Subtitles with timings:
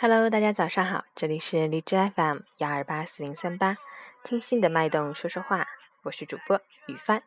[0.00, 3.78] Hello，大家早上好，这里是荔枝 FM 幺二八四零三八，
[4.22, 5.66] 听心的脉动说说话，
[6.02, 7.24] 我是主播雨帆。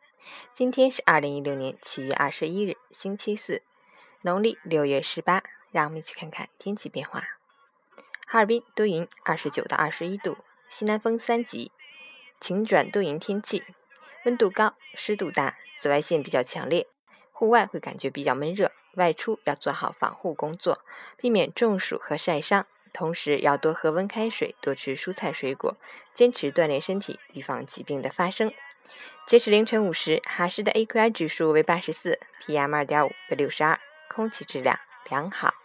[0.54, 3.62] 今天是二零一六年七月二十一日，星期四，
[4.22, 5.44] 农历六月十八。
[5.72, 7.22] 让我们一起看看天气变化。
[8.26, 10.38] 哈尔滨多云，二十九到二十一度，
[10.70, 11.74] 西南风三级，
[12.40, 13.66] 晴转多云天气，
[14.24, 16.88] 温度高，湿度大，紫外线比较强烈，
[17.42, 18.72] 户外会感觉比较闷热。
[18.94, 20.82] 外出要做好防护工作，
[21.18, 22.68] 避免中暑和晒伤。
[22.94, 25.76] 同时要多喝温开水，多吃蔬菜水果，
[26.14, 28.54] 坚持锻炼身体，预防疾病的发生。
[29.26, 34.78] 截止凌晨五时，哈市的 AQI 指数为八十四，PM 二点五为六十二，空气质量
[35.10, 35.56] 良好。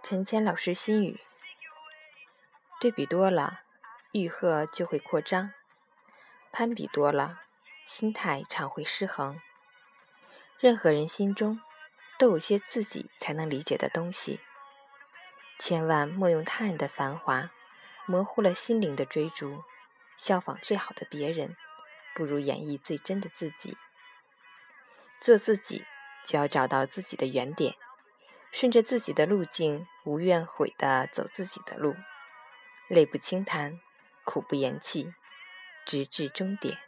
[0.00, 1.20] 陈谦老师心语：
[2.80, 3.60] 对比多了，
[4.12, 5.50] 欲壑就会扩张；
[6.52, 7.40] 攀比多了，
[7.84, 9.40] 心态常会失衡。
[10.58, 11.60] 任何人心中
[12.18, 14.40] 都有些自己才能理解的东西，
[15.58, 17.50] 千万莫用他人的繁华
[18.06, 19.62] 模糊了心灵的追逐。
[20.16, 21.56] 效仿最好的别人，
[22.14, 23.76] 不如演绎最真的自己。
[25.20, 25.84] 做自己，
[26.24, 27.76] 就要找到自己的原点。
[28.50, 31.94] 顺着自己的路径，无怨悔的走自己的路，
[32.88, 33.78] 泪不轻弹，
[34.24, 35.12] 苦不言弃，
[35.86, 36.78] 直至终点。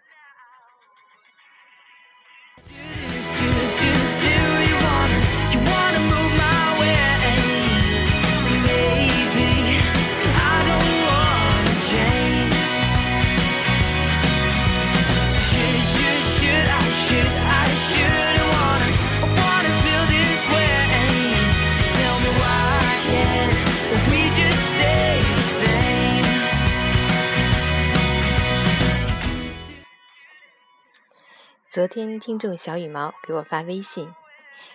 [31.70, 34.12] 昨天听众小羽毛给我发微信，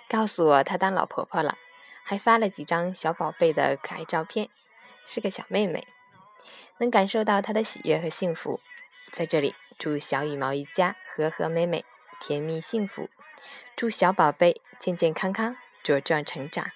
[0.07, 1.57] 告诉我她当老婆婆了，
[2.05, 4.47] 还发了几张小宝贝的可爱照片，
[5.05, 5.85] 是个小妹妹，
[6.77, 8.61] 能感受到她的喜悦和幸福。
[9.11, 11.83] 在这里祝小羽毛一家和和美美，
[12.21, 13.09] 甜蜜幸福，
[13.75, 16.71] 祝小宝贝健健康康，茁壮成长。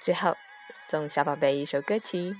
[0.00, 0.36] 最后
[0.74, 2.36] 送小宝贝一首歌曲。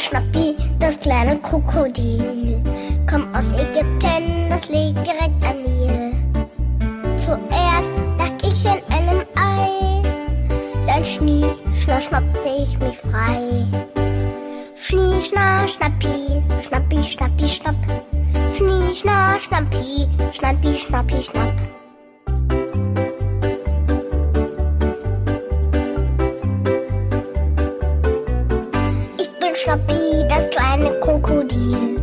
[0.00, 2.62] Schnappi, das kleine Krokodil.
[3.10, 6.14] Komm aus Ägypten, das liegt direkt am Nil.
[7.16, 10.02] Zuerst lag ich in einem Ei,
[10.86, 13.66] dann schnie, schna, schnappte ich mich frei.
[14.76, 17.76] Schnie, schna, schnappi, schnappi, schnappi, schnapp.
[18.56, 21.57] Schnie, schna, schnappi, schnappi, schnappi, schnapp.
[29.60, 31.96] Schnappi, das kleine Krokodil.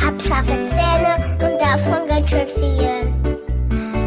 [0.00, 3.12] Hab scharfe Zähne und davon ganz schön viel.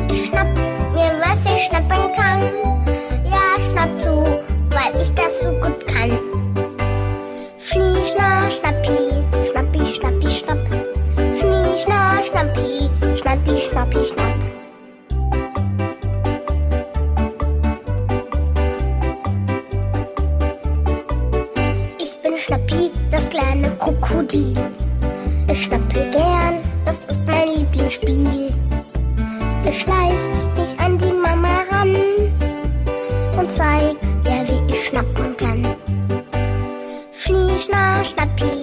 [0.10, 0.48] Ich schnapp
[0.94, 2.27] mir, was ich schnappen kann.
[23.58, 24.54] Kleine Krokodil.
[25.50, 28.52] Ich schnappe gern, das ist mein Lieblingsspiel.
[29.66, 30.22] Ich schleich
[30.56, 31.96] mich an die Mama ran
[33.38, 35.66] und zeig ihr, wie ich schnappen kann.
[37.14, 38.57] Schnie, schna, schnappi,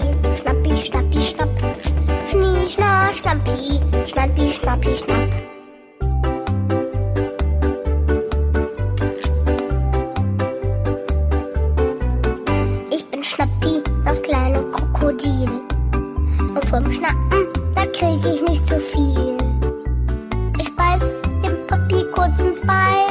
[22.63, 23.05] bye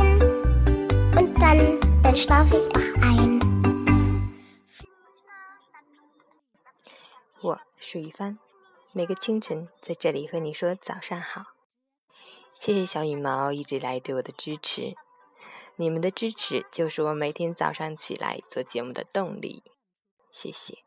[7.41, 8.37] 我是雨帆，
[8.91, 11.45] 每个清晨在这里和你说早上好。
[12.59, 14.95] 谢谢小羽毛一直来对我的支持，
[15.75, 19.63] 你们的支持就是我每天早上起来做节目的动力。
[20.31, 20.77] 谢谢。